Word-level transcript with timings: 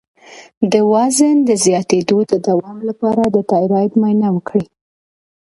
د 0.71 0.73
وزن 0.93 1.35
د 1.49 1.51
زیاتیدو 1.65 2.17
د 2.31 2.33
دوام 2.47 2.77
لپاره 2.89 3.23
د 3.25 3.37
تایرايډ 3.51 3.91
معاینه 4.01 4.27
وکړئ 4.35 4.65